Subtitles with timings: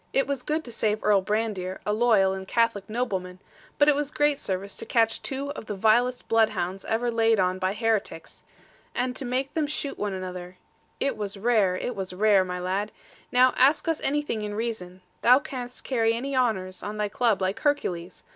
[0.13, 3.37] It was good to save Earl Brandir, a loyal and Catholic nobleman;
[3.77, 7.59] but it was great service to catch two of the vilest bloodhounds ever laid on
[7.59, 8.41] by heretics.
[8.95, 10.57] And to make them shoot one another:
[10.99, 12.91] it was rare; it was rare, my lad.
[13.31, 17.59] Now ask us anything in reason; thou canst carry any honours, on thy club, like
[17.59, 18.23] Hercules.